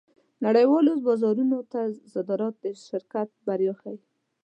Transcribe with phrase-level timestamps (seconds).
[0.45, 1.81] نړۍوالو بازارونو ته
[2.13, 3.99] صادرات د شرکت بریا ښيي.